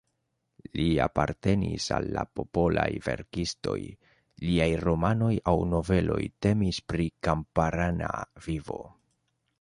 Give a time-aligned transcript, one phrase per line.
[0.77, 3.77] Li apartenis al la popolaj verkistoj,
[4.47, 8.13] liaj romanoj aŭ noveloj temis pri kamparana
[8.49, 8.85] vivo.